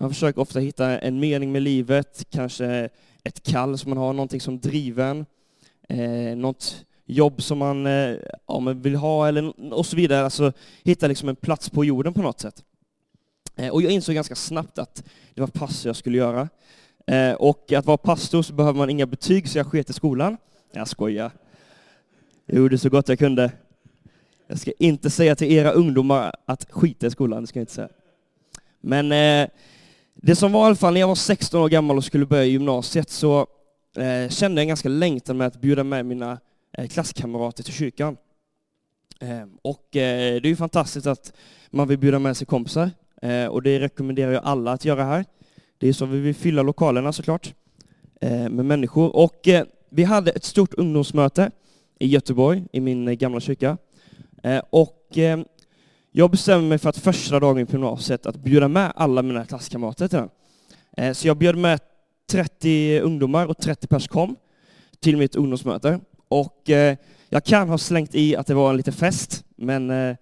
[0.00, 2.88] Man försöker ofta hitta en mening med livet, kanske
[3.24, 5.26] ett kall som man har, någonting som driven,
[5.88, 8.16] eh, något jobb som man, eh,
[8.46, 10.24] ja, man vill ha eller, och så vidare.
[10.24, 12.64] Alltså hitta liksom en plats på jorden på något sätt.
[13.56, 16.48] Eh, och jag insåg ganska snabbt att det var pastor jag skulle göra.
[17.06, 20.36] Eh, och att vara pastor så behöver man inga betyg, så jag sket i skolan.
[20.72, 21.30] Jag skojar.
[22.46, 23.52] Jag gjorde så gott jag kunde.
[24.46, 27.72] Jag ska inte säga till era ungdomar att skita i skolan, det ska jag inte
[27.72, 27.88] säga.
[28.80, 29.48] Men eh,
[30.22, 32.44] det som var i alla fall när jag var 16 år gammal och skulle börja
[32.44, 33.46] gymnasiet så
[33.96, 36.38] eh, kände jag en ganska längtan med att bjuda med mina
[36.78, 38.16] eh, klasskamrater till kyrkan.
[39.20, 41.32] Ehm, eh, och det är ju fantastiskt att
[41.70, 42.90] man vill bjuda med sig kompisar
[43.22, 45.24] eh, och det rekommenderar jag alla att göra här.
[45.78, 47.54] Det är så vi vill fylla lokalerna såklart
[48.20, 49.16] eh, med människor.
[49.16, 51.50] Och eh, vi hade ett stort ungdomsmöte
[51.98, 53.78] i Göteborg, i min gamla kyrka.
[54.70, 55.44] Och ehm,
[56.18, 60.08] jag bestämde mig för att första dagen på gymnasiet att bjuda med alla mina klasskamrater
[60.08, 60.28] till den.
[60.96, 61.80] Eh, så jag bjöd med
[62.30, 64.36] 30 ungdomar och 30 pers kom
[65.00, 66.00] till mitt ungdomsmöte.
[66.28, 66.96] Och eh,
[67.28, 70.16] jag kan ha slängt i att det var en liten fest, men eh,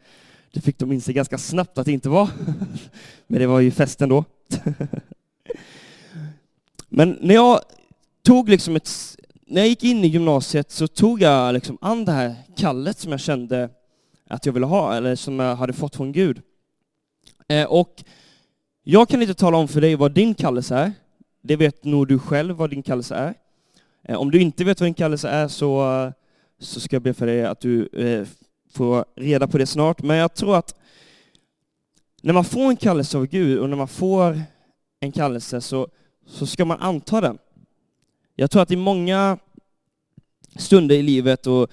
[0.52, 2.28] det fick de inse ganska snabbt att det inte var.
[3.26, 4.24] Men det var ju fest ändå.
[6.88, 7.60] Men när jag
[8.22, 8.90] tog liksom ett,
[9.46, 13.10] när jag gick in i gymnasiet så tog jag liksom an det här kallet som
[13.10, 13.68] jag kände
[14.28, 16.42] att jag ville ha, eller som jag hade fått från Gud.
[17.48, 18.04] Eh, och
[18.82, 20.92] jag kan inte tala om för dig vad din kallelse är.
[21.42, 23.34] Det vet nog du själv vad din kallelse är.
[24.02, 26.12] Eh, om du inte vet vad din kallelse är så,
[26.60, 28.26] så ska jag be för dig att du eh,
[28.70, 30.02] får reda på det snart.
[30.02, 30.74] Men jag tror att
[32.22, 34.42] när man får en kallelse av Gud och när man får
[35.00, 35.88] en kallelse så,
[36.26, 37.38] så ska man anta den.
[38.34, 39.38] Jag tror att i många
[40.56, 41.70] stunder i livet och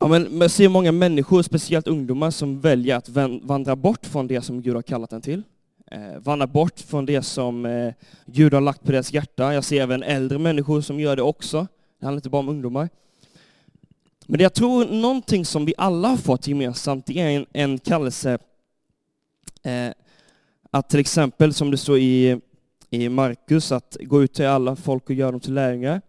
[0.00, 3.08] Ja, men man ser många människor, speciellt ungdomar, som väljer att
[3.42, 5.42] vandra bort från det som Gud har kallat dem till.
[5.90, 7.94] Eh, vandra bort från det som eh,
[8.26, 9.54] Gud har lagt på deras hjärta.
[9.54, 11.66] Jag ser även äldre människor som gör det också.
[12.00, 12.88] Det handlar inte bara om ungdomar.
[14.26, 18.38] Men jag tror någonting som vi alla har fått gemensamt, det är en, en kallelse
[19.62, 19.90] eh,
[20.70, 22.40] att till exempel, som det står i,
[22.90, 26.00] i Markus, att gå ut till alla folk och göra dem till lärjungar.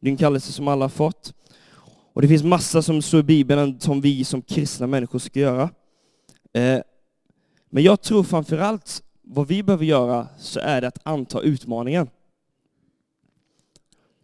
[0.00, 1.34] Det är en kallelse som alla har fått.
[2.14, 5.70] Och det finns massa som står i Bibeln som vi som kristna människor ska göra.
[6.52, 6.80] Eh,
[7.70, 12.08] men jag tror framför allt vad vi behöver göra så är det att anta utmaningen.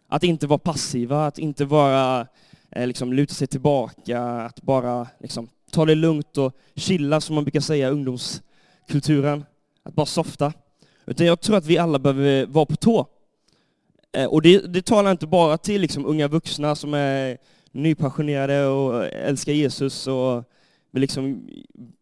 [0.09, 2.27] Att inte vara passiva, att inte bara
[2.71, 7.45] eh, liksom, luta sig tillbaka, att bara liksom, ta det lugnt och chilla som man
[7.45, 9.45] brukar säga i ungdomskulturen.
[9.83, 10.53] Att bara softa.
[11.07, 13.07] Utan jag tror att vi alla behöver vara på tå.
[14.13, 17.39] Eh, och det, det talar inte bara till liksom, unga vuxna som är
[17.73, 20.45] nypassionerade och älskar Jesus och
[20.91, 21.49] vill liksom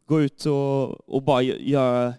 [0.06, 2.14] gå ut och, och bara göra,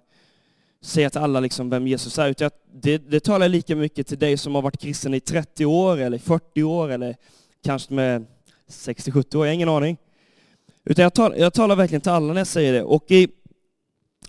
[0.81, 2.29] säga till alla liksom vem Jesus är.
[2.29, 5.97] Utan det, det talar lika mycket till dig som har varit kristen i 30 år
[5.97, 7.15] eller 40 år eller
[7.63, 8.25] kanske med
[8.67, 9.97] 60-70 år, jag har ingen aning.
[10.83, 12.83] Utan jag, talar, jag talar verkligen till alla när jag säger det.
[12.83, 13.27] Och i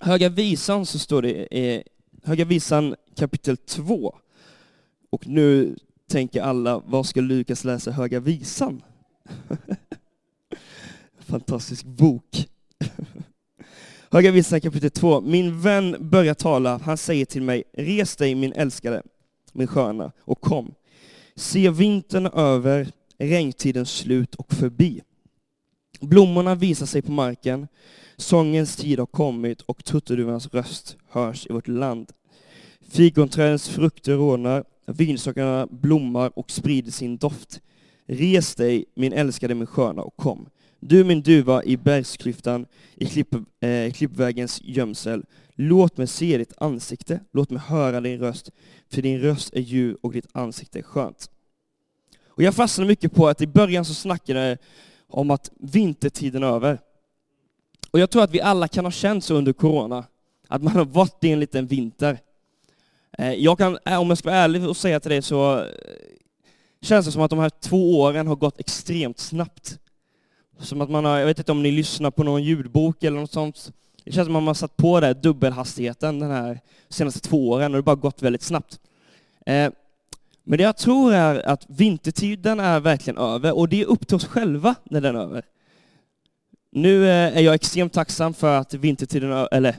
[0.01, 1.83] Höga Visan så står det i
[2.23, 4.19] Höga Visan kapitel 2.
[5.11, 5.77] Och nu
[6.11, 8.83] tänker alla, vad ska Lukas läsa Höga Visan?
[11.19, 12.49] Fantastisk bok.
[14.11, 15.21] Höga Visan kapitel 2.
[15.21, 19.03] Min vän börjar tala, han säger till mig, res dig min älskade,
[19.53, 20.75] min sköna, och kom.
[21.35, 22.89] Se vintern över,
[23.19, 25.01] regntidens slut och förbi.
[26.01, 27.69] Blommorna visar sig på marken,
[28.17, 32.13] sångens tid har kommit och turturduvans röst hörs i vårt land.
[32.81, 37.61] Fikonträdens frukter rodnar, vinstockarna blommar och sprider sin doft.
[38.13, 40.49] Res dig, min älskade, min sköna, och kom.
[40.81, 45.25] Du min duva i bergsklyftan, i klipp, eh, klippvägens gömsel.
[45.55, 48.51] Låt mig se ditt ansikte, låt mig höra din röst,
[48.89, 51.31] för din röst är ljuv och ditt ansikte är skönt.
[52.27, 54.59] Och jag fastnade mycket på att i början så snackade jag
[55.09, 56.79] om att vintertiden är över.
[57.91, 60.05] Och jag tror att vi alla kan ha känt så under corona,
[60.49, 62.19] att man har varit i en liten vinter.
[63.19, 65.67] Eh, jag kan, eh, om jag ska vara ärlig och säga till dig så
[66.83, 69.79] känns det som att de här två åren har gått extremt snabbt.
[70.59, 73.33] Som att man har, jag vet inte om ni lyssnar på någon ljudbok eller något
[73.33, 73.73] sånt.
[74.05, 77.65] Det känns som att man har satt på det dubbelhastigheten den här senaste två åren
[77.65, 78.81] och det har bara gått väldigt snabbt.
[79.47, 79.71] Eh,
[80.45, 84.17] men det jag tror är att vintertiden är verkligen över och det är upp till
[84.17, 85.45] oss själva när den är över.
[86.73, 89.75] Nu eh, är jag extremt tacksam för att vintertiden, eller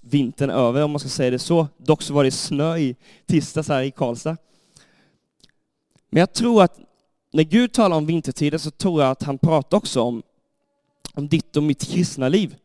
[0.00, 1.68] vintern är över om man ska säga det så.
[1.76, 2.96] Dock så var det snö i
[3.26, 4.36] tisdags här i Karlstad.
[6.10, 6.78] Men jag tror att
[7.32, 10.22] när Gud talar om vintertiden så tror jag att han pratar också om,
[11.14, 12.56] om ditt och mitt kristna liv.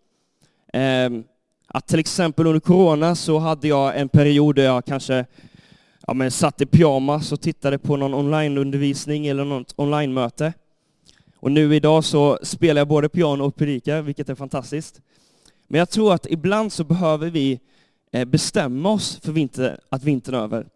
[0.73, 1.23] Ehm,
[1.67, 5.25] att till exempel under corona så hade jag en period där jag kanske
[6.07, 10.53] ja, men satt i pyjamas och tittade på någon onlineundervisning eller något onlinemöte.
[11.39, 15.01] Och nu idag så spelar jag både piano och predikar, vilket är fantastiskt.
[15.67, 17.59] Men jag tror att ibland så behöver vi
[18.11, 20.67] eh, bestämma oss för vinter, att vintern är över.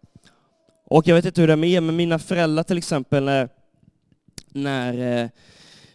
[0.89, 3.49] Och jag vet inte hur det är med er, men mina föräldrar till exempel, när,
[4.47, 5.29] när eh,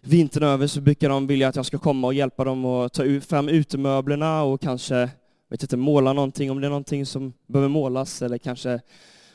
[0.01, 2.93] vintern är över så brukar de vilja att jag ska komma och hjälpa dem att
[2.93, 5.11] ta fram utemöblerna och kanske
[5.51, 8.81] vet inte, måla någonting om det är någonting som behöver målas eller kanske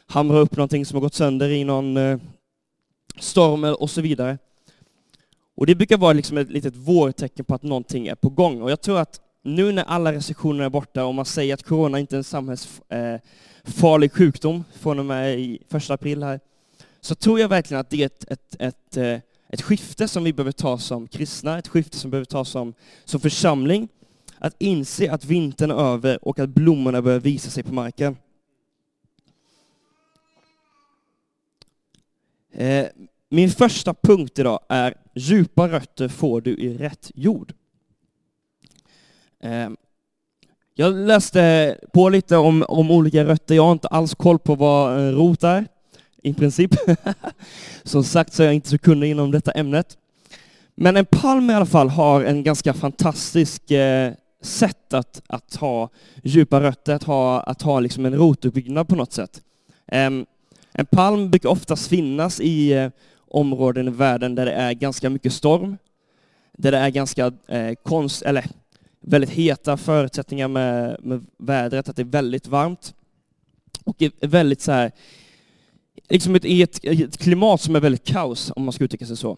[0.05, 2.19] hamra upp någonting som har gått sönder i någon eh,
[3.19, 4.37] storm och så vidare.
[5.55, 8.61] Och det brukar vara liksom ett litet vårtecken på att någonting är på gång.
[8.61, 11.99] Och jag tror att nu när alla restriktioner är borta och man säger att corona
[11.99, 16.39] inte är en samhällsfarlig eh, sjukdom från och med i första april här,
[17.01, 19.19] så tror jag verkligen att det är ett, ett, ett, eh,
[19.49, 22.73] ett skifte som vi behöver ta som kristna, ett skifte som vi behöver ta som,
[23.05, 23.87] som församling.
[24.37, 28.17] Att inse att vintern är över och att blommorna börjar visa sig på marken.
[32.51, 32.85] Eh,
[33.29, 37.53] min första punkt idag är djupa rötter får du i rätt jord.
[39.43, 39.77] Ehm,
[40.75, 43.55] jag läste på lite om, om olika rötter.
[43.55, 45.65] Jag har inte alls koll på vad eh, rot är,
[46.23, 46.71] i princip.
[47.83, 49.97] Som sagt så är jag inte så kunnig inom detta ämnet.
[50.75, 55.89] Men en palm i alla fall har en ganska fantastisk eh, sätt att, att ha
[56.23, 59.41] djupa rötter, att ha, att ha liksom en rotuppbyggnad på något sätt.
[59.87, 60.25] Ehm,
[60.71, 62.89] en palm brukar oftast finnas i eh,
[63.27, 65.77] områden i världen där det är ganska mycket storm,
[66.57, 67.31] där det är ganska
[67.83, 68.45] konst, eller
[69.01, 72.93] väldigt heta förutsättningar med, med vädret, att det är väldigt varmt.
[73.83, 74.91] Och väldigt så här,
[76.09, 79.17] liksom ett, i ett, ett, klimat som är väldigt kaos, om man ska uttrycka sig
[79.17, 79.37] så.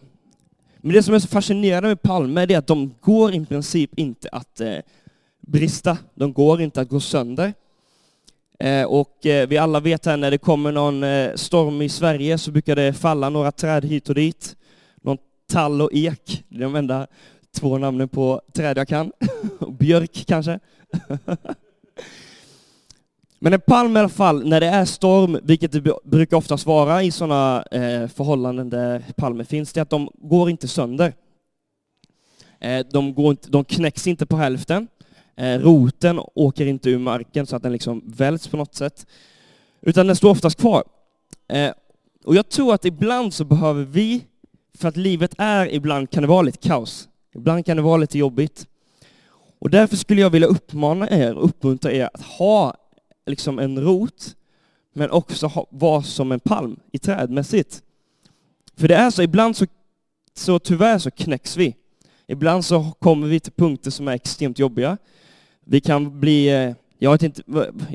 [0.76, 4.28] Men det som är så fascinerande med palmer är att de går i princip inte
[4.32, 4.78] att eh,
[5.40, 7.52] brista, de går inte att gå sönder.
[8.58, 12.38] Eh, och eh, vi alla vet här när det kommer någon eh, storm i Sverige
[12.38, 14.56] så brukar det falla några träd hit och dit.
[15.00, 17.06] Någon tall och ek, det är de enda
[17.54, 19.12] två namnen på träd jag kan.
[19.78, 20.58] Björk kanske.
[23.38, 27.02] Men en palm i alla fall, när det är storm, vilket det brukar oftast vara
[27.02, 31.14] i sådana eh, förhållanden där palmer finns, det är att de går inte sönder.
[32.60, 34.88] Eh, de, går inte, de knäcks inte på hälften.
[35.36, 39.06] Eh, roten åker inte ur marken så att den liksom välts på något sätt,
[39.80, 40.84] utan den står oftast kvar.
[41.48, 41.72] Eh,
[42.24, 44.24] och jag tror att ibland så behöver vi,
[44.78, 47.08] för att livet är, ibland kan det vara lite kaos.
[47.34, 48.66] Ibland kan det vara lite jobbigt.
[49.58, 52.74] Och därför skulle jag vilja uppmana er, uppmuntra er att ha
[53.26, 54.36] liksom en rot,
[54.92, 57.82] men också ha, vara som en palm i trädmässigt.
[58.76, 59.66] För det är så, ibland så,
[60.34, 61.74] så tyvärr så knäcks vi.
[62.26, 64.98] Ibland så kommer vi till punkter som är extremt jobbiga.
[65.64, 67.42] Vi kan bli, eh, jag vet inte,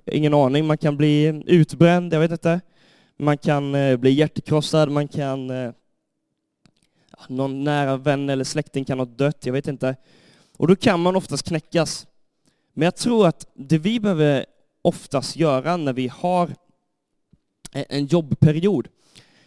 [0.05, 2.61] ingen aning, man kan bli utbränd, jag vet inte.
[3.19, 5.49] Man kan eh, bli hjärtekrossad, man kan...
[5.49, 5.71] Eh,
[7.27, 9.95] någon nära vän eller släkting kan ha dött, jag vet inte.
[10.57, 12.07] Och då kan man oftast knäckas.
[12.73, 14.45] Men jag tror att det vi behöver
[14.81, 16.49] oftast göra när vi har
[17.73, 18.87] e- en jobbperiod,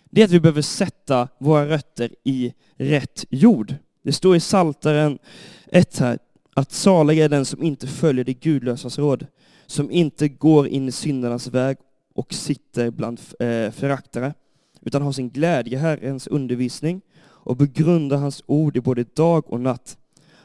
[0.04, 3.74] det är att vi behöver sätta våra rötter i rätt jord.
[4.02, 5.18] Det står i Saltaren
[5.66, 6.18] 1 här,
[6.54, 9.26] att salig är den som inte följer det gudlösas råd,
[9.66, 11.76] som inte går in i syndarnas väg
[12.14, 14.34] och sitter bland eh, föraktare,
[14.80, 17.00] utan har sin glädje i Herrens undervisning
[17.42, 19.98] och begrundar hans ord i både dag och natt.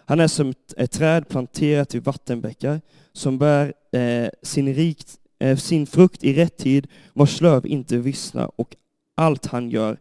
[0.05, 2.81] Han är som ett träd planterat vid vattenbäckar
[3.13, 8.51] som bär eh, sin, rikt, eh, sin frukt i rätt tid, vars löv inte vissnar
[8.55, 8.75] och
[9.15, 9.97] allt han gör,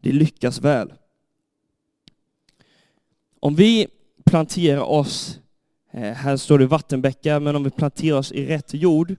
[0.00, 0.92] det lyckas väl.
[3.40, 3.86] Om vi
[4.24, 5.38] planterar oss
[5.92, 9.16] Eh, här står det vattenbäckar, men om vi planterar oss i rätt jord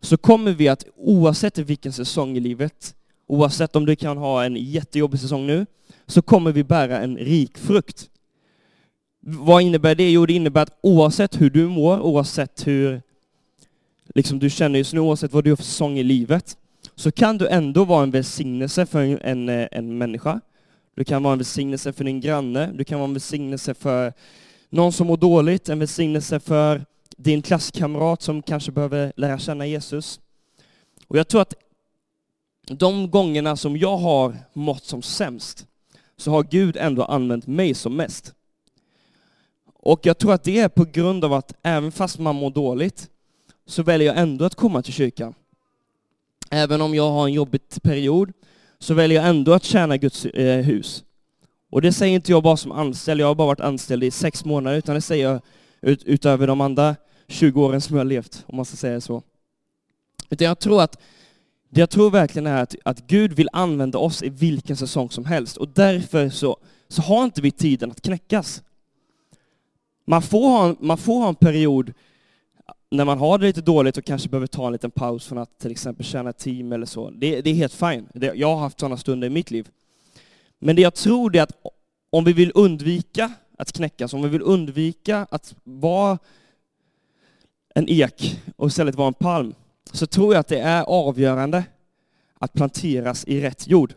[0.00, 2.94] så kommer vi att oavsett vilken säsong i livet,
[3.26, 5.66] oavsett om du kan ha en jättejobbig säsong nu,
[6.06, 8.10] så kommer vi bära en rik frukt.
[9.20, 10.10] Vad innebär det?
[10.10, 13.02] Jo, det innebär att oavsett hur du mår, oavsett hur
[14.14, 16.56] liksom du känner just nu, oavsett vad du har för säsong i livet,
[16.94, 20.40] så kan du ändå vara en välsignelse för en, en, en människa.
[20.94, 24.12] Du kan vara en välsignelse för din granne, du kan vara en välsignelse för
[24.70, 26.84] någon som mår dåligt, en välsignelse för
[27.16, 30.20] din klasskamrat som kanske behöver lära känna Jesus.
[31.08, 31.54] Och jag tror att
[32.68, 35.66] de gångerna som jag har mått som sämst,
[36.16, 38.34] så har Gud ändå använt mig som mest.
[39.74, 43.10] Och jag tror att det är på grund av att även fast man mår dåligt,
[43.66, 45.34] så väljer jag ändå att komma till kyrkan.
[46.50, 48.32] Även om jag har en jobbig period,
[48.78, 51.04] så väljer jag ändå att tjäna Guds eh, hus.
[51.70, 54.44] Och det säger inte jag bara som anställd, jag har bara varit anställd i sex
[54.44, 55.40] månader, utan det säger jag
[55.80, 56.96] ut, utöver de andra
[57.28, 59.22] 20 åren som jag har levt, om man ska säga så.
[60.30, 61.00] Utan jag tror att
[61.76, 65.24] det jag tror verkligen är att, att Gud vill använda oss i vilken säsong som
[65.24, 66.56] helst och därför så,
[66.88, 68.62] så har inte vi tiden att knäckas.
[70.06, 71.92] Man får, ha, man får ha en period
[72.90, 75.58] när man har det lite dåligt och kanske behöver ta en liten paus från att
[75.58, 77.10] till exempel tjäna team eller så.
[77.10, 78.08] Det, det är helt fine.
[78.34, 79.68] jag har haft sådana stunder i mitt liv.
[80.58, 81.52] Men det jag tror är att
[82.10, 86.18] om vi vill undvika att knäckas, om vi vill undvika att vara
[87.74, 89.54] en ek och istället vara en palm,
[89.92, 91.64] så tror jag att det är avgörande
[92.38, 93.94] att planteras i rätt jord.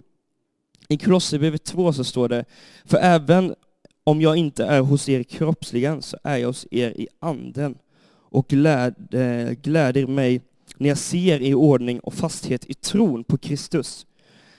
[0.87, 2.45] I Kolosserbrevet 2 så står det,
[2.85, 3.55] för även
[4.03, 7.77] om jag inte är hos er kroppsligen så är jag hos er i anden
[8.11, 10.41] och gläder, eh, gläder mig
[10.77, 14.05] när jag ser er ordning och fasthet i tron på Kristus.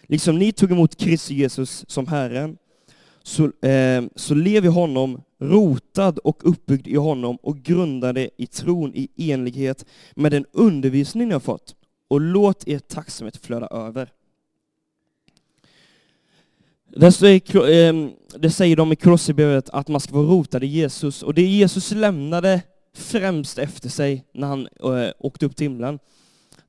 [0.02, 2.56] Liksom ni tog emot Kristus Jesus som Herren,
[3.22, 8.92] så, eh, så lev i honom, rotad och uppbyggd i honom och grundade i tron
[8.94, 9.84] i enlighet
[10.14, 11.74] med den undervisning ni har fått.
[12.08, 14.12] Och låt er tacksamhet flöda över.
[16.96, 17.22] Det,
[17.54, 17.94] eh,
[18.38, 21.90] det säger de i Kolosserbrevet att man ska vara rotad i Jesus, och det Jesus
[21.90, 22.62] lämnade
[22.94, 25.98] främst efter sig när han eh, åkte upp till himlen,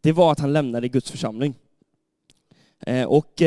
[0.01, 1.55] det var att han lämnade Guds församling.
[2.79, 3.41] Eh, och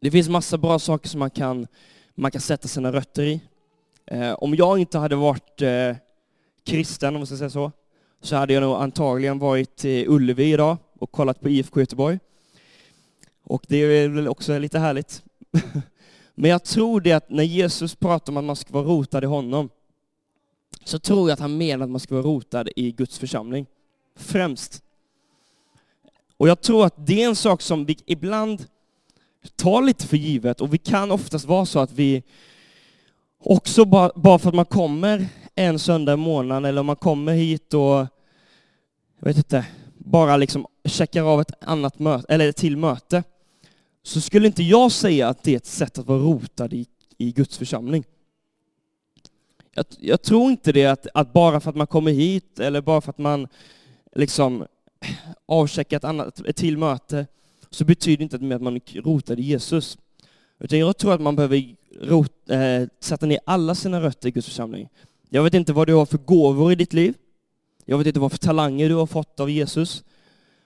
[0.00, 1.66] det finns massa bra saker som man kan,
[2.14, 3.40] man kan sätta sina rötter i.
[4.06, 5.96] Eh, om jag inte hade varit eh,
[6.64, 7.72] kristen, om man ska säga så,
[8.20, 12.18] så hade jag nog antagligen varit i Ullevi idag och kollat på IFK Göteborg.
[13.44, 15.24] Och det är väl också lite härligt.
[16.34, 19.26] Men jag tror det att när Jesus pratar om att man ska vara rotad i
[19.26, 19.68] honom,
[20.84, 23.66] så tror jag att han menar att man ska vara rotad i Guds församling.
[24.16, 24.82] Främst.
[26.36, 28.66] Och jag tror att det är en sak som vi ibland
[29.46, 32.22] tar lite för givet, och vi kan oftast vara så att vi
[33.38, 37.32] också bara, bara för att man kommer en söndag i månaden, eller om man kommer
[37.32, 38.06] hit och,
[39.18, 39.66] jag vet inte,
[39.98, 43.22] bara liksom checkar av ett annat möte, eller ett till möte,
[44.02, 46.86] så skulle inte jag säga att det är ett sätt att vara rotad i,
[47.18, 48.04] i Guds församling.
[49.74, 53.00] Jag, jag, tror inte det att, att, bara för att man kommer hit, eller bara
[53.00, 53.48] för att man
[54.14, 54.66] liksom
[55.46, 57.26] avcheckar ett, annat, ett till möte,
[57.70, 59.98] så betyder inte det att man är rotad i Jesus.
[60.58, 64.46] Utan jag tror att man behöver rot, eh, sätta ner alla sina rötter i Guds
[64.46, 64.88] församling.
[65.28, 67.14] Jag vet inte vad du har för gåvor i ditt liv.
[67.84, 70.04] Jag vet inte vad för talanger du har fått av Jesus.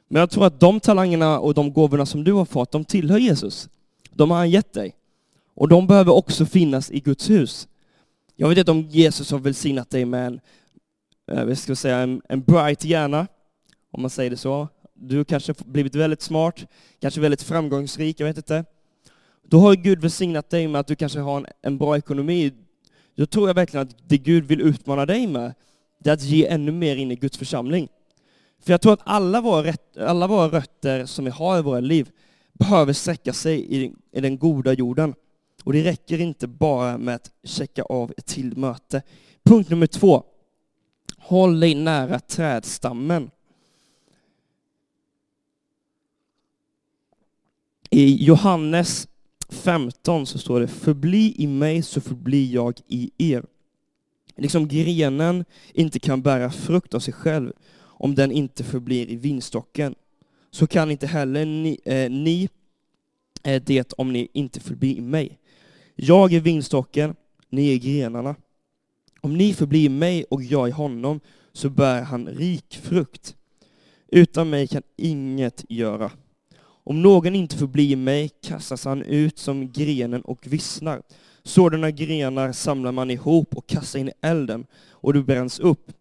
[0.09, 3.19] Men jag tror att de talangerna och de gåvorna som du har fått, de tillhör
[3.19, 3.69] Jesus.
[4.11, 4.95] De har han gett dig.
[5.55, 7.69] Och de behöver också finnas i Guds hus.
[8.37, 10.41] Jag vet inte om Jesus har välsignat dig med en,
[11.33, 13.27] eh, jag ska säga, en, en bright hjärna,
[13.91, 14.69] om man säger det så.
[15.03, 16.67] Du kanske blivit väldigt smart,
[17.01, 18.65] kanske väldigt framgångsrik, jag vet inte.
[19.43, 22.53] Då har Gud välsignat dig med att du kanske har en, en bra ekonomi.
[23.17, 25.55] Då tror jag verkligen att det Gud vill utmana dig med,
[25.99, 27.89] det är att ge ännu mer in i Guds församling.
[28.63, 31.81] För jag tror att alla våra, rätt, alla våra rötter som vi har i våra
[31.81, 32.11] liv
[32.53, 35.15] behöver sträcka sig i, i den goda jorden.
[35.65, 39.03] Och det räcker inte bara med att checka av ett till möte.
[39.43, 40.25] Punkt nummer två.
[41.19, 43.31] Håll dig nära trädstammen.
[47.91, 49.09] I Johannes
[49.49, 53.45] 15 så står det Förbli i mig så förblir jag i er.
[54.37, 57.53] Liksom grenen inte kan bära frukt av sig själv
[58.01, 59.95] om den inte förblir i vinstocken,
[60.51, 62.49] så kan inte heller ni, eh, ni
[63.43, 65.39] eh, det om ni inte förblir i mig.
[65.95, 67.15] Jag är vinstocken,
[67.49, 68.37] ni är grenarna.
[69.21, 71.21] Om ni förblir i mig och jag i honom,
[71.53, 73.37] så bär han rik frukt.
[74.09, 76.11] Utan mig kan inget göra.
[76.91, 81.03] Om någon inte förblir i mig kastas han ut som grenen och vissnar.
[81.43, 85.93] Sådana grenar samlar man ihop och kastar in i elden, och det bränns upp.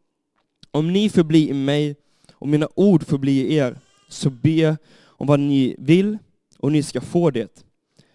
[0.72, 1.96] Om ni förblir i mig
[2.34, 3.78] och mina ord förblir i er,
[4.08, 6.18] så be om vad ni vill,
[6.58, 7.64] och ni ska få det.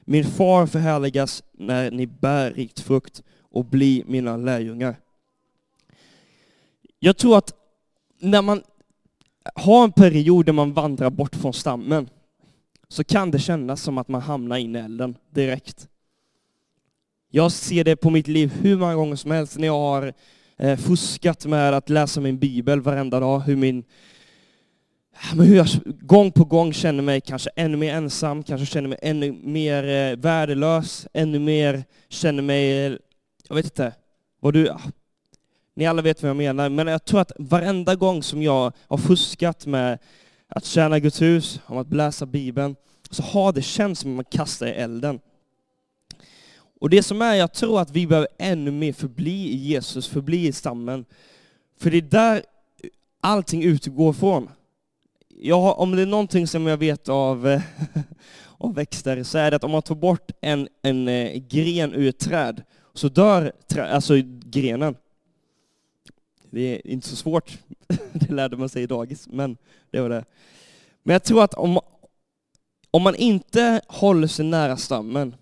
[0.05, 4.97] Min far förhärligas när ni bär rikt frukt och blir mina lärjungar.
[6.99, 7.55] Jag tror att
[8.19, 8.63] när man
[9.55, 12.09] har en period där man vandrar bort från stammen,
[12.89, 15.89] så kan det kännas som att man hamnar in i elden direkt.
[17.31, 20.13] Jag ser det på mitt liv hur många gånger som helst när jag har
[20.57, 23.85] eh, fuskat med att läsa min bibel varenda dag, hur min
[25.35, 25.67] men hur jag
[26.01, 30.17] gång på gång känner mig kanske ännu mer ensam, kanske känner mig ännu mer eh,
[30.17, 32.93] värdelös, ännu mer känner mig, eh,
[33.49, 33.93] jag vet inte,
[34.41, 34.81] vad du, ah,
[35.77, 38.99] ni alla vet vad jag menar, men jag tror att varenda gång som jag har
[38.99, 39.99] fuskat med
[40.55, 42.77] att tjäna Guds hus, om att läsa Bibeln,
[43.11, 45.21] så har det känts som att man kastar i elden.
[46.81, 50.47] Och det som är, jag tror att vi behöver ännu mer förbli i Jesus, förbli
[50.47, 51.05] i stammen.
[51.81, 52.43] För det är där
[53.21, 54.49] allting utgår från.
[55.29, 57.61] Jag, om det är någonting som jag vet av,
[58.59, 62.09] av växter så är det att om man tar bort en, en eh, gren ur
[62.09, 62.63] ett träd
[62.95, 64.95] så dör trä, alltså grenen.
[66.55, 67.59] Det är inte så svårt,
[68.13, 69.57] det lärde man sig i dagis, men
[69.91, 70.25] det var det.
[71.03, 71.81] Men jag tror att om,
[72.91, 75.37] om man inte håller sig nära stammen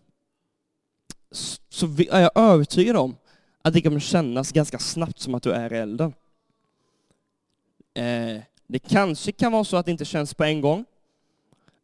[1.68, 3.16] så är jag övertygad om
[3.62, 6.14] att det kommer kännas ganska snabbt som att du är i elden.
[7.94, 10.84] Eh, det kanske kan vara så att det inte känns på en gång.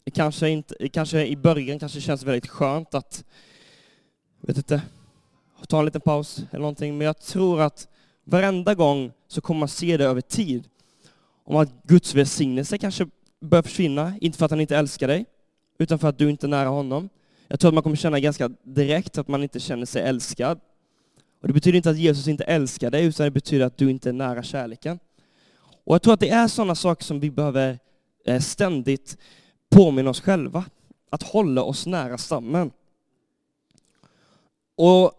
[0.04, 3.24] Det kanske, inte, det kanske i början kanske känns väldigt skönt att,
[4.40, 4.82] vet inte,
[5.68, 7.88] ta en liten paus eller någonting, men jag tror att
[8.28, 10.68] varenda gång så kommer man se det över tid.
[11.44, 13.06] Om att Guds välsignelse kanske
[13.40, 15.26] börjar försvinna, inte för att han inte älskar dig,
[15.78, 17.08] utan för att du inte är nära honom.
[17.48, 20.60] Jag tror att man kommer känna ganska direkt att man inte känner sig älskad.
[21.40, 24.08] Och Det betyder inte att Jesus inte älskar dig, utan det betyder att du inte
[24.08, 24.98] är nära kärleken.
[25.84, 27.78] Och Jag tror att det är sådana saker som vi behöver
[28.24, 29.16] eh, ständigt
[29.70, 30.64] påminna oss själva,
[31.10, 32.70] att hålla oss nära stammen.
[34.76, 35.12] Och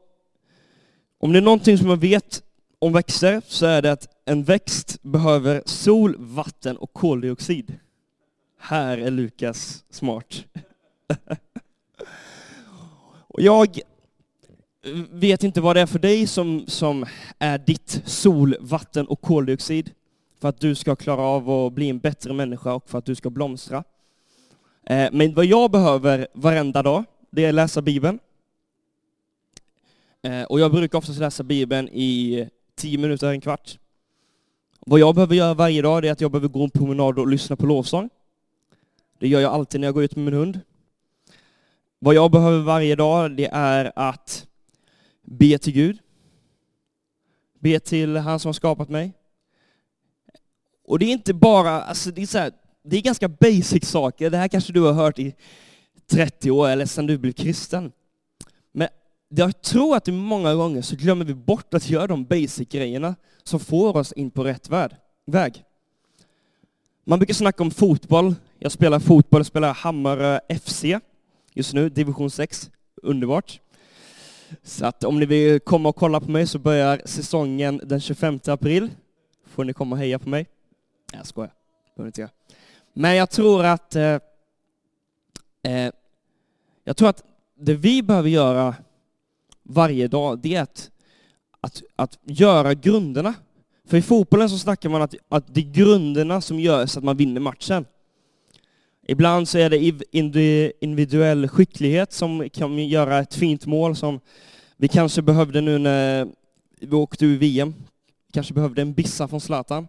[1.18, 2.44] om det är någonting som jag vet
[2.80, 7.78] om växter så är det att en växt behöver sol, vatten och koldioxid.
[8.58, 10.46] Här är Lukas smart.
[13.28, 13.80] och jag
[15.10, 17.06] vet inte vad det är för dig som, som
[17.40, 19.92] är ditt sol, vatten och koldioxid
[20.42, 23.16] för att du ska klara av att bli en bättre människa och för att du
[23.16, 23.84] ska blomstra.
[24.84, 28.20] Eh, men vad jag behöver varenda dag, det är att läsa Bibeln.
[30.22, 32.48] Eh, och jag brukar oftast läsa Bibeln i
[32.80, 33.78] tio minuter, en kvart.
[34.80, 37.56] Vad jag behöver göra varje dag är att jag behöver gå en promenad och lyssna
[37.56, 38.10] på lovsång.
[39.20, 40.60] Det gör jag alltid när jag går ut med min hund.
[42.00, 44.48] Vad jag behöver varje dag, det är att
[45.22, 46.00] be till Gud.
[47.60, 49.14] Be till han som har skapat mig.
[50.86, 52.52] Och det är inte bara, alltså det är, så här,
[52.84, 54.30] det är ganska basic saker.
[54.30, 55.36] Det här kanske du har hört i
[56.08, 57.92] 30 år eller sedan du blev kristen.
[59.32, 63.98] Jag tror att många gånger så glömmer vi bort att göra de basic-grejerna som får
[63.98, 64.70] oss in på rätt
[65.26, 65.64] väg.
[67.04, 68.36] Man brukar snacka om fotboll.
[68.60, 70.86] Jag spelar fotboll, jag spelar Hammarö FC
[71.54, 72.70] just nu, division 6.
[73.04, 73.60] Underbart.
[74.64, 78.40] Så att om ni vill komma och kolla på mig så börjar säsongen den 25
[78.46, 78.90] april.
[79.46, 80.48] Får ni komma och heja på mig.
[81.14, 81.54] Jag skojar.
[82.00, 82.30] inte
[82.94, 84.20] Men jag tror att eh,
[85.64, 85.92] eh,
[86.84, 87.24] jag tror att
[87.56, 88.76] det vi behöver göra
[89.70, 90.92] varje dag, det är att,
[91.62, 93.34] att, att göra grunderna.
[93.88, 97.06] För i fotbollen så snackar man att, att det är grunderna som gör så att
[97.06, 97.86] man vinner matchen.
[99.08, 104.20] Ibland så är det individuell skicklighet som kan göra ett fint mål som
[104.78, 106.28] vi kanske behövde nu när
[106.80, 107.74] vi åkte ur VM.
[108.28, 109.88] Vi kanske behövde en bissa från Zlatan.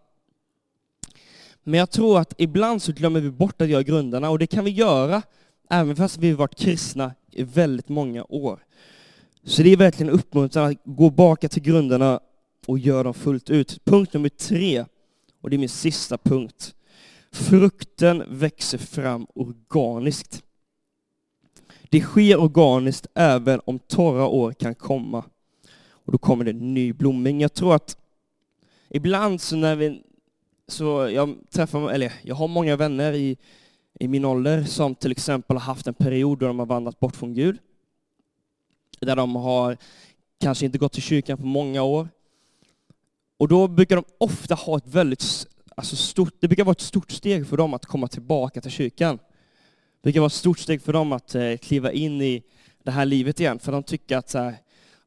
[1.63, 4.65] Men jag tror att ibland så glömmer vi bort att göra grunderna och det kan
[4.65, 5.23] vi göra
[5.71, 8.65] även fast vi har varit kristna i väldigt många år.
[9.45, 12.21] Så det är verkligen uppmuntran att gå tillbaka till grunderna
[12.67, 13.85] och göra dem fullt ut.
[13.85, 14.85] Punkt nummer tre,
[15.41, 16.75] och det är min sista punkt.
[17.33, 20.43] Frukten växer fram organiskt.
[21.89, 25.25] Det sker organiskt även om torra år kan komma.
[25.91, 27.41] Och då kommer det ny blomning.
[27.41, 27.97] Jag tror att
[28.89, 30.03] ibland så när vi
[30.69, 33.37] så jag träffar, eller jag har många vänner i,
[34.01, 37.17] i min ålder som till exempel har haft en period då de har vandrat bort
[37.17, 37.59] från Gud.
[39.01, 39.77] Där de har
[40.41, 42.09] kanske inte gått till kyrkan på många år.
[43.39, 47.11] Och då brukar de ofta ha ett väldigt alltså stort, det brukar vara ett stort
[47.11, 49.17] steg för dem att komma tillbaka till kyrkan.
[49.17, 52.43] Det brukar vara ett stort steg för dem att eh, kliva in i
[52.83, 54.57] det här livet igen, för de tycker att så här,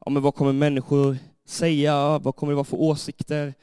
[0.04, 2.18] ja, men vad kommer människor säga?
[2.18, 3.54] Vad kommer det vara för åsikter?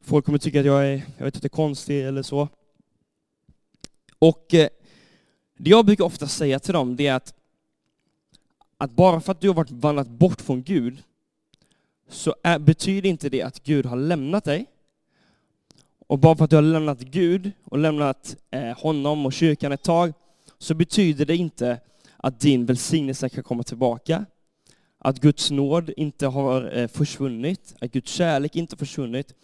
[0.00, 2.48] Folk kommer tycka att jag är, jag vet inte, konstig eller så.
[4.18, 4.68] Och eh,
[5.58, 7.34] det jag brukar ofta säga till dem, det är att,
[8.80, 11.02] att bara för att du har varit vandrat bort från Gud,
[12.08, 14.66] så är, betyder inte det att Gud har lämnat dig.
[16.06, 19.82] Och bara för att du har lämnat Gud och lämnat eh, honom och kyrkan ett
[19.82, 20.12] tag,
[20.58, 21.80] så betyder det inte
[22.16, 24.24] att din välsignelse kan komma tillbaka.
[24.98, 29.34] Att Guds nåd inte har eh, försvunnit, att Guds kärlek inte har försvunnit.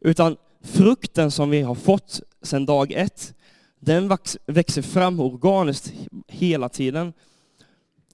[0.00, 3.34] Utan frukten som vi har fått sedan dag ett,
[3.80, 5.92] den växer fram organiskt
[6.26, 7.12] hela tiden.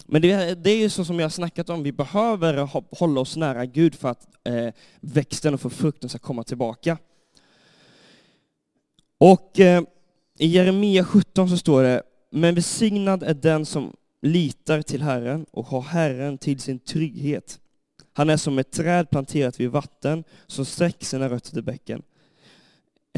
[0.07, 3.37] Men det, det är ju så som jag har snackat om, vi behöver hålla oss
[3.37, 4.69] nära Gud för att eh,
[5.01, 6.99] växten och för frukten ska komma tillbaka.
[9.19, 9.83] Och eh,
[10.38, 15.67] i Jeremia 17 så står det, men välsignad är den som litar till Herren och
[15.67, 17.61] har Herren till sin trygghet.
[18.12, 22.03] Han är som ett träd planterat vid vatten som sträcker sina rötter till bäcken.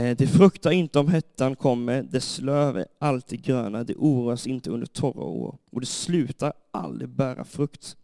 [0.00, 4.70] Eh, det fruktar inte om hettan kommer, dess löv är alltid gröna, det oroas inte
[4.70, 7.96] under torra år och det slutar aldrig bära frukt.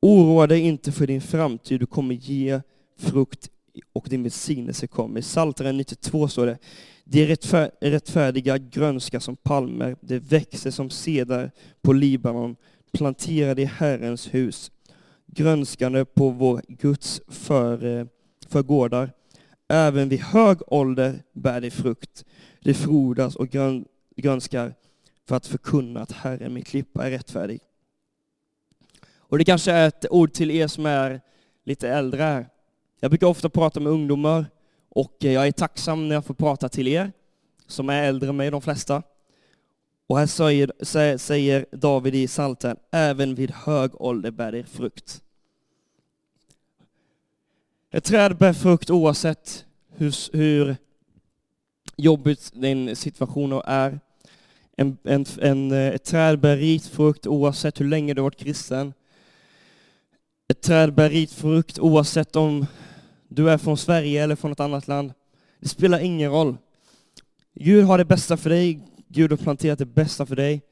[0.00, 2.60] Oroa dig inte för din framtid, du kommer ge
[2.96, 3.50] frukt
[3.92, 5.20] och din välsignelse kommer.
[5.20, 6.58] I Psaltaren 92 står det,
[7.04, 7.36] de
[7.80, 11.50] rättfärdiga grönska som palmer, det växer som sedar
[11.82, 12.56] på Libanon,
[12.92, 14.70] planterade i Herrens hus,
[15.26, 18.08] grönskande på vår Guds för,
[18.48, 19.17] förgårdar.
[19.68, 22.24] Även vid hög ålder bär det frukt,
[22.60, 23.84] det frodas och grön,
[24.16, 24.74] grönskar
[25.28, 27.60] för att förkunna att Herren, min klippa, är rättfärdig.
[29.18, 31.20] Och det kanske är ett ord till er som är
[31.64, 32.48] lite äldre här.
[33.00, 34.46] Jag brukar ofta prata med ungdomar
[34.88, 37.12] och eh, jag är tacksam när jag får prata till er
[37.66, 39.02] som är äldre än mig, de flesta.
[40.06, 45.22] Och här säger, säger David i Psaltaren, även vid hög ålder bär det frukt.
[47.90, 49.64] Ett träd bär frukt oavsett
[49.96, 50.76] hur, hur
[51.96, 54.00] jobbigt din situation är.
[54.76, 58.40] En, en, en, eh, ett träd bär rik frukt oavsett hur länge du har varit
[58.40, 58.92] kristen.
[60.48, 62.66] Ett träd bär rik frukt oavsett om
[63.28, 65.12] du är från Sverige eller från ett annat land.
[65.60, 66.56] Det spelar ingen roll.
[67.54, 68.80] Gud har det bästa för dig.
[69.08, 70.62] Gud har planterat det bästa för dig.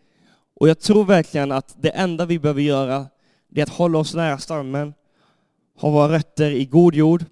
[0.54, 3.06] Och jag tror verkligen att det enda vi behöver göra,
[3.48, 4.94] det är att hålla oss nära stammen,
[5.76, 7.24] har våra rötter i god jord,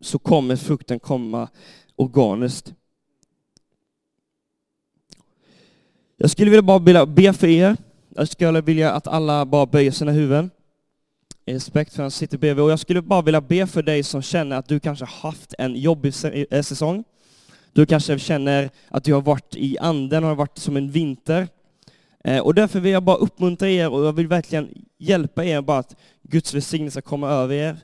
[0.00, 1.48] så kommer frukten komma
[1.96, 2.74] organiskt.
[6.16, 7.76] Jag skulle vilja bara be för er.
[8.08, 10.50] Jag skulle vilja att alla bara böjer sina huvuden
[11.46, 12.64] i respekt för att han sitter bredvid.
[12.64, 15.76] Och jag skulle bara vilja be för dig som känner att du kanske haft en
[15.76, 16.14] jobbig
[16.50, 17.04] eh, säsong.
[17.72, 21.48] Du kanske känner att du har varit i anden, har varit som en vinter.
[22.24, 25.78] Eh, och därför vill jag bara uppmuntra er och jag vill verkligen hjälpa er bara
[25.78, 27.76] att Guds välsignelse kommer över er.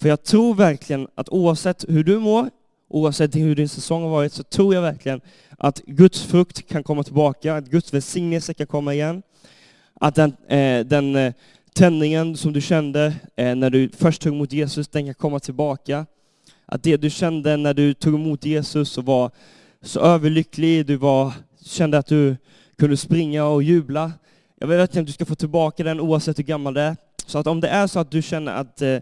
[0.00, 2.50] För jag tror verkligen att oavsett hur du mår,
[2.88, 5.20] oavsett hur din säsong har varit, så tror jag verkligen
[5.58, 9.22] att Guds frukt kan komma tillbaka, att Guds välsignelse kan komma igen.
[10.00, 11.32] Att den, eh, den eh,
[11.72, 16.06] tändningen som du kände eh, när du först tog emot Jesus, den kan komma tillbaka.
[16.66, 19.30] Att det du kände när du tog emot Jesus och var
[19.82, 21.32] så överlycklig, du var,
[21.64, 22.36] kände att du
[22.78, 24.12] kunde springa och jubla.
[24.58, 26.96] Jag vet att du ska få tillbaka den oavsett hur gammal det är.
[27.26, 28.98] Så att om det är så att du känner att, eh,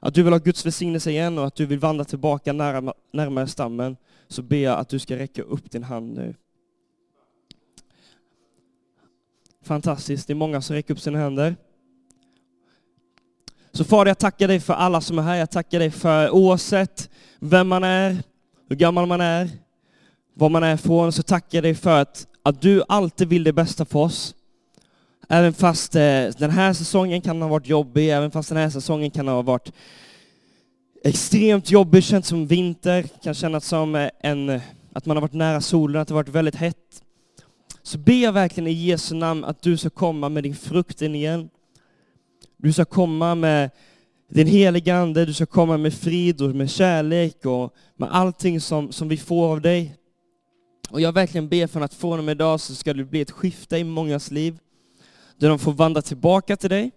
[0.00, 3.46] att du vill ha Guds välsignelse igen och att du vill vandra tillbaka närmare, närmare
[3.46, 3.96] stammen,
[4.28, 6.34] så ber jag att du ska räcka upp din hand nu.
[9.62, 11.56] Fantastiskt, det är många som räcker upp sina händer.
[13.72, 15.36] Så Fader, jag tackar dig för alla som är här.
[15.36, 18.16] Jag tackar dig för oavsett vem man är,
[18.68, 19.50] hur gammal man är,
[20.34, 23.52] var man är ifrån, så tackar jag dig för att, att du alltid vill det
[23.52, 24.34] bästa för oss.
[25.28, 29.10] Även fast eh, den här säsongen kan ha varit jobbig, även fast den här säsongen
[29.10, 29.72] kan ha varit
[31.04, 34.60] extremt jobbig, känts som vinter, kan kännas som eh, en,
[34.92, 37.02] att man har varit nära solen, att det har varit väldigt hett.
[37.82, 41.14] Så ber jag verkligen i Jesu namn att du ska komma med din frukt in
[41.14, 41.48] igen.
[42.56, 43.70] Du ska komma med
[44.28, 48.92] din heliga Ande, du ska komma med frid och med kärlek och med allting som,
[48.92, 49.96] som vi får av dig.
[50.90, 53.30] Och jag verkligen ber för att från och med idag så ska det bli ett
[53.30, 54.58] skifte i mångas liv,
[55.36, 56.90] där de får vandra tillbaka till dig,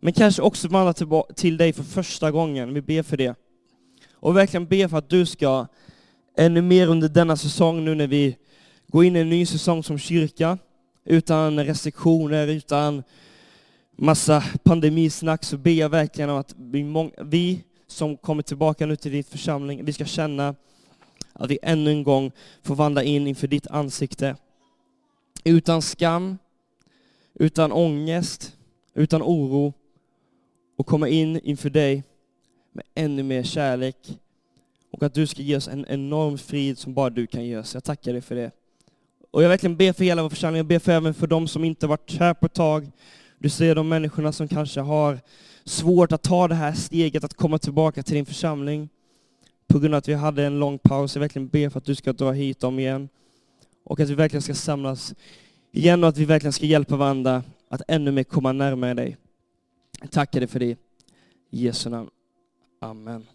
[0.00, 2.74] men kanske också vandra till dig för första gången.
[2.74, 3.34] Vi ber för det.
[4.14, 5.66] Och verkligen ber för att du ska
[6.36, 8.36] ännu mer under denna säsong, nu när vi
[8.86, 10.58] går in i en ny säsong som kyrka,
[11.04, 13.02] utan restriktioner, utan
[13.98, 19.12] massa pandemisnack så ber jag verkligen om att vi, vi som kommer tillbaka nu till
[19.12, 20.54] din församling, vi ska känna
[21.38, 24.36] att vi ännu en gång får vandra in inför ditt ansikte.
[25.44, 26.38] Utan skam,
[27.34, 28.56] utan ångest,
[28.94, 29.72] utan oro
[30.76, 32.02] och komma in inför dig
[32.72, 34.18] med ännu mer kärlek
[34.90, 37.74] och att du ska ge oss en enorm frid som bara du kan ge oss.
[37.74, 38.50] Jag tackar dig för det.
[39.30, 41.64] Och jag verkligen ber för hela vår församling, jag ber för även för de som
[41.64, 42.90] inte varit här på ett tag,
[43.38, 45.20] du ser de människorna som kanske har
[45.64, 48.88] svårt att ta det här steget att komma tillbaka till din församling
[49.76, 51.14] på grund av att vi hade en lång paus.
[51.14, 53.08] Jag verkligen ber för att du ska dra hit dem igen
[53.84, 55.14] och att vi verkligen ska samlas
[55.72, 59.16] igen och att vi verkligen ska hjälpa varandra att ännu mer komma närmare dig.
[60.00, 60.76] Jag tackar dig för det.
[61.50, 62.10] I Jesu namn.
[62.80, 63.26] Amen.